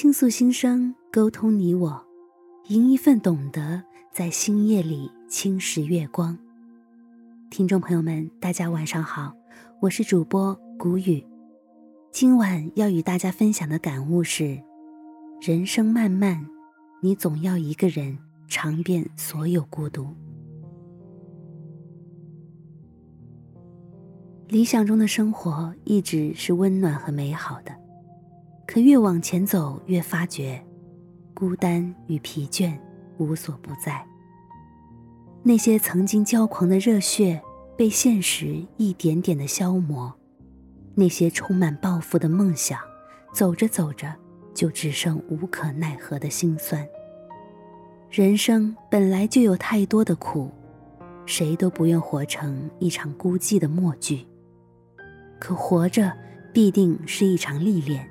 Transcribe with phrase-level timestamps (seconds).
[0.00, 2.06] 倾诉心声，沟通你我，
[2.68, 3.82] 迎一份懂得，
[4.12, 6.38] 在星夜里轻蚀月光。
[7.50, 9.34] 听众朋友们，大家晚上好，
[9.80, 11.26] 我是主播谷雨。
[12.12, 14.62] 今晚要与大家分享的感悟是：
[15.40, 16.46] 人生漫漫，
[17.02, 20.06] 你总要一个人尝遍所有孤独。
[24.46, 27.77] 理想中的生活一直是温暖和美好的。
[28.68, 30.62] 可越往前走，越发觉，
[31.32, 32.78] 孤单与疲倦
[33.16, 34.06] 无所不在。
[35.42, 37.42] 那些曾经骄狂的热血，
[37.78, 40.12] 被现实一点点的消磨；
[40.94, 42.78] 那些充满抱负的梦想，
[43.32, 44.14] 走着走着，
[44.52, 46.86] 就只剩无可奈何的心酸。
[48.10, 50.50] 人生本来就有太多的苦，
[51.24, 54.26] 谁都不愿活成一场孤寂的默剧。
[55.38, 56.12] 可活着，
[56.52, 58.06] 必定是一场历练。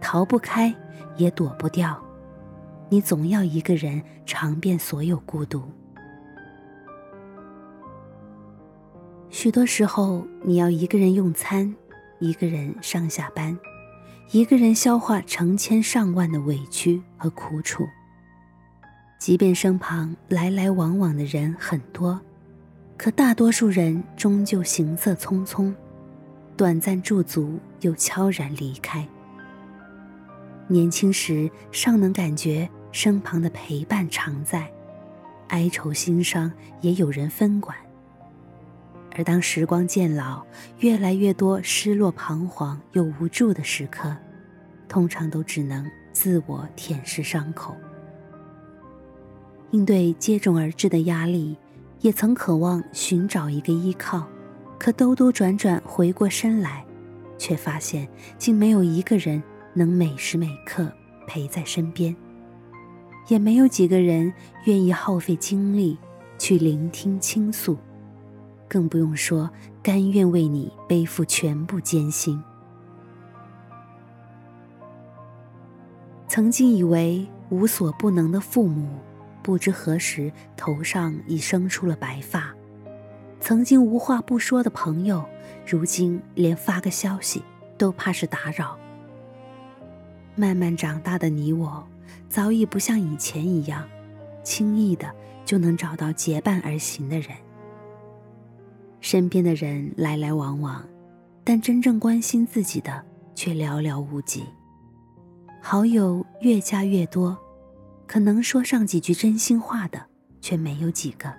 [0.00, 0.74] 逃不开，
[1.16, 2.00] 也躲不掉，
[2.88, 5.62] 你总要一个人尝遍所有孤独。
[9.28, 11.72] 许多时候，你要一个人用餐，
[12.18, 13.56] 一个人上下班，
[14.32, 17.86] 一个人消化成千上万的委屈和苦楚。
[19.18, 22.20] 即便身旁来来往往的人很多，
[22.96, 25.72] 可大多数人终究行色匆匆，
[26.56, 29.06] 短暂驻足又悄然离开。
[30.70, 34.70] 年轻时尚能感觉身旁的陪伴常在，
[35.48, 37.76] 哀愁心伤也有人分管。
[39.16, 40.46] 而当时光渐老，
[40.78, 44.16] 越来越多失落、彷徨又无助的时刻，
[44.88, 47.74] 通常都只能自我舔舐伤口。
[49.72, 51.56] 应对接踵而至的压力，
[52.00, 54.24] 也曾渴望寻找一个依靠，
[54.78, 56.84] 可兜兜转转回过身来，
[57.36, 58.06] 却发现
[58.38, 59.42] 竟没有一个人。
[59.72, 60.90] 能每时每刻
[61.26, 62.14] 陪在身边，
[63.28, 64.32] 也没有几个人
[64.64, 65.96] 愿意耗费精力
[66.38, 67.78] 去聆听倾诉，
[68.68, 69.48] 更不用说
[69.82, 72.42] 甘愿为你背负全部艰辛。
[76.26, 78.98] 曾经以为无所不能的父母，
[79.42, 82.54] 不知何时头上已生出了白发；
[83.40, 85.24] 曾经无话不说的朋友，
[85.66, 87.42] 如今连发个消息
[87.76, 88.79] 都怕是打扰。
[90.36, 91.86] 慢慢长大的你我，
[92.28, 93.86] 早已不像以前一样，
[94.42, 95.10] 轻易的
[95.44, 97.30] 就能找到结伴而行的人。
[99.00, 100.82] 身边的人来来往往，
[101.42, 103.04] 但真正关心自己的
[103.34, 104.44] 却寥寥无几。
[105.60, 107.36] 好友越加越多，
[108.06, 110.02] 可能说上几句真心话的
[110.40, 111.32] 却没有几个。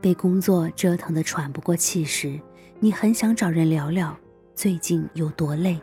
[0.00, 2.38] 被工作折腾得喘不过气时，
[2.78, 4.16] 你很想找人聊聊
[4.54, 5.80] 最近有多累。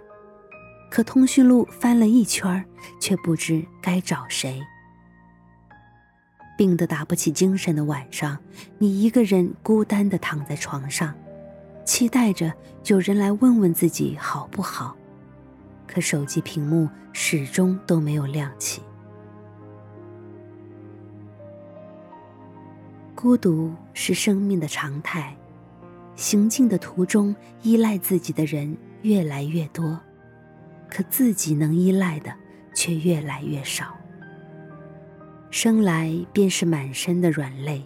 [0.91, 2.63] 可通讯录翻了一圈
[3.00, 4.62] 却不知该找谁。
[6.57, 8.38] 病得打不起精神的晚上，
[8.78, 11.16] 你一个人孤单的躺在床上，
[11.85, 12.53] 期待着
[12.88, 14.96] 有人来问问自己好不好，
[15.88, 18.81] 可手机屏幕始终都没有亮起。
[23.16, 25.34] 孤独是生命的常态，
[26.18, 29.97] 行进的途中，依赖自己的人越来越多。
[30.91, 32.31] 可自己能依赖的
[32.74, 33.97] 却越来越少。
[35.50, 37.81] 生来便是满身的软肋，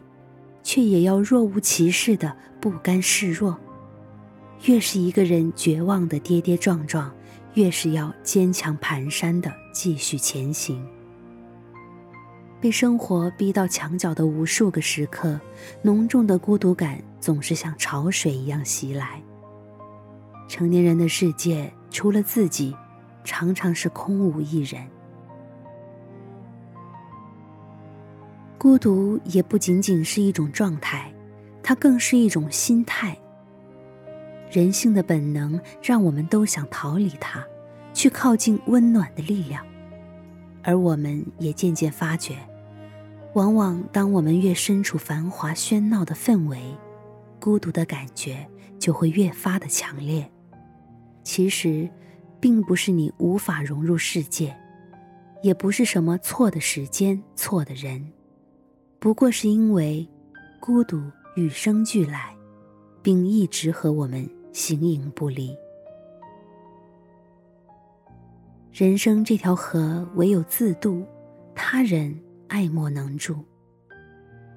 [0.62, 3.58] 却也要若无其事的不甘示弱。
[4.66, 7.12] 越是一个人绝望的跌跌撞撞，
[7.54, 10.84] 越是要坚强蹒跚的继续前行。
[12.62, 15.40] 被生活逼到墙角的无数个时刻，
[15.84, 19.22] 浓重的孤独感总是像潮水一样袭来。
[20.48, 22.76] 成年人的世界，除了自己。
[23.26, 24.82] 常常是空无一人，
[28.58, 31.12] 孤独也不仅仅是一种状态，
[31.64, 33.18] 它更是一种心态。
[34.52, 37.44] 人性的本能让我们都想逃离它，
[37.94, 39.66] 去靠近温暖的力量，
[40.64, 42.38] 而我们也渐渐发觉，
[43.34, 46.60] 往往当我们越身处繁华喧闹的氛围，
[47.40, 48.48] 孤独的感觉
[48.78, 50.32] 就会越发的强烈。
[51.24, 51.90] 其实。
[52.46, 54.56] 并不是你无法融入世界，
[55.42, 58.00] 也不是什么错的时间、错的人，
[59.00, 60.08] 不过是因为
[60.60, 61.02] 孤独
[61.36, 62.36] 与生俱来，
[63.02, 65.58] 并一直和我们形影不离。
[68.72, 71.04] 人生这条河，唯有自渡，
[71.56, 72.16] 他人
[72.48, 73.44] 爱莫能助。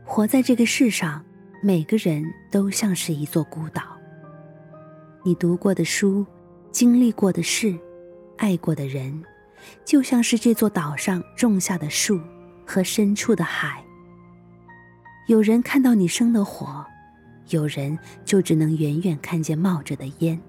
[0.05, 1.25] 活在这个世上，
[1.62, 3.96] 每个人都像是一座孤岛。
[5.25, 6.26] 你读过的书。
[6.70, 7.76] 经历过的事，
[8.37, 9.23] 爱过的人，
[9.85, 12.20] 就像是这座岛上种下的树
[12.67, 13.82] 和深处的海。
[15.26, 16.85] 有人看到你生的火，
[17.50, 20.41] 有人就只能远远看见冒着的烟。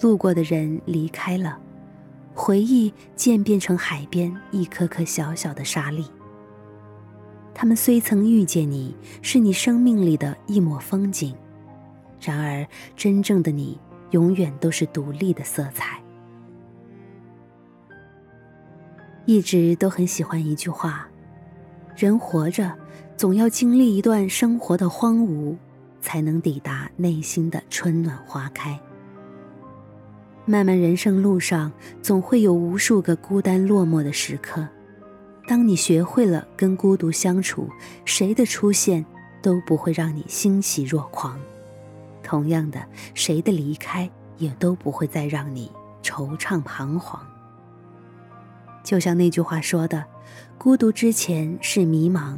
[0.00, 1.58] 路过的人离开了，
[2.34, 6.04] 回忆渐变成海边一颗颗小小的沙粒。
[7.54, 11.34] 他们虽曾遇见你，是你生命里的一抹风景，
[12.20, 13.78] 然而真正的你，
[14.12, 16.00] 永远都是独立的色彩。
[19.26, 21.06] 一直都很喜欢一句话：
[21.94, 22.72] 人活着，
[23.16, 25.56] 总要经历一段生活的荒芜，
[26.00, 28.78] 才能抵达内心的春暖花开。
[30.44, 31.70] 漫漫人生路上，
[32.02, 34.66] 总会有无数个孤单落寞的时刻。
[35.46, 37.68] 当你学会了跟孤独相处，
[38.04, 39.04] 谁的出现
[39.40, 41.36] 都不会让你欣喜若狂；
[42.22, 42.80] 同样的，
[43.14, 44.08] 谁的离开
[44.38, 45.70] 也都不会再让你
[46.02, 47.20] 惆怅彷徨。
[48.82, 50.04] 就像那句话说的
[50.58, 52.36] ：“孤独之前是迷茫，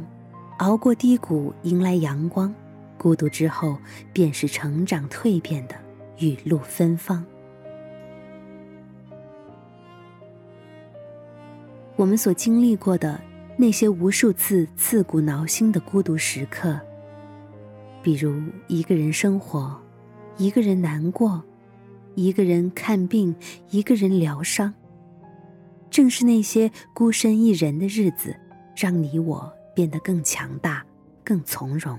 [0.59, 2.53] 熬过低谷迎来阳光；
[2.97, 3.77] 孤独之后
[4.13, 5.75] 便是成长蜕变的
[6.19, 7.25] 雨露芬芳。”
[11.95, 13.19] 我们所经历过的
[13.57, 16.79] 那些无数次刺骨挠心的孤独时刻，
[18.05, 19.75] 比如一个人生活，
[20.37, 21.43] 一个人难过，
[22.13, 23.35] 一个人看病，
[23.71, 24.71] 一个人疗伤。
[25.89, 28.35] 正是那些孤身一人的日子，
[28.75, 30.85] 让你我变得更强大、
[31.23, 31.97] 更从容。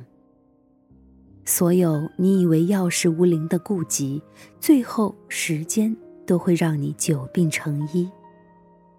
[1.44, 4.23] 所有你以为药石无灵的痼疾，
[4.61, 8.09] 最后时间都会让你久病成医。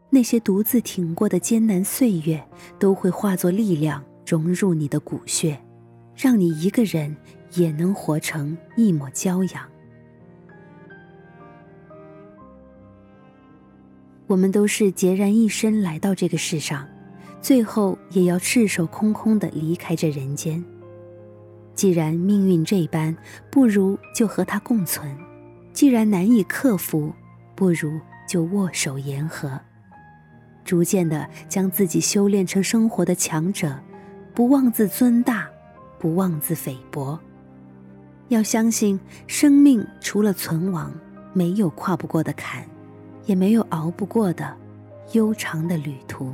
[0.09, 2.45] 那些独自挺过的艰难岁月，
[2.77, 5.57] 都会化作力量融入你的骨血，
[6.17, 7.15] 让你一个人
[7.53, 9.63] 也能活成一抹骄阳。
[14.25, 16.85] 我们都是孑然一身来到这个世上，
[17.39, 20.61] 最后也要赤手空空的离开这人间。
[21.75, 23.15] 既然命运这般，
[23.51, 25.07] 不如就和它共存；
[25.71, 27.13] 既然难以克服，
[27.55, 29.57] 不如就握手言和。
[30.65, 33.79] 逐渐的将自己修炼成生活的强者，
[34.33, 35.47] 不妄自尊大，
[35.99, 37.19] 不妄自菲薄。
[38.29, 40.93] 要相信，生命除了存亡，
[41.33, 42.67] 没有跨不过的坎，
[43.25, 44.55] 也没有熬不过的
[45.13, 46.33] 悠长的旅途。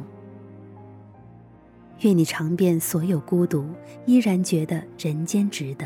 [2.00, 3.65] 愿你尝遍所有孤独，
[4.06, 5.86] 依然觉得人间值得。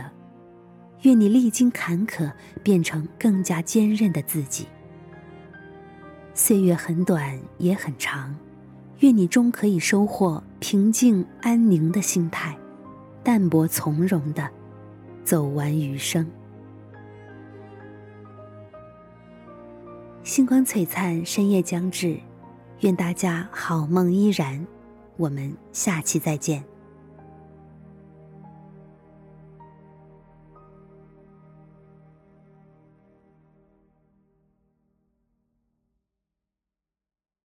[1.04, 2.32] 愿你历经坎坷，
[2.64, 4.66] 变成更加坚韧的自己。
[6.34, 8.36] 岁月很短，也很长，
[9.02, 12.58] 愿你终可以收获平静安宁的心态，
[13.28, 14.50] 淡泊从容的
[15.26, 16.26] 走完余生。
[20.24, 22.18] 星光璀璨，深夜将至，
[22.80, 24.66] 愿大家好梦依然。
[25.18, 26.64] 我们下期再见。